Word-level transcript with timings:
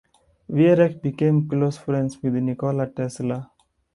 Viereck 0.49 0.99
became 1.03 1.47
close 1.47 1.77
friends 1.77 2.17
with 2.23 2.33
Nikola 2.33 2.87
Tesla. 2.89 3.51